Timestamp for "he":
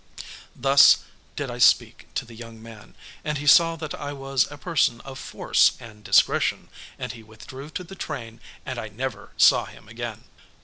3.37-3.45, 7.11-7.21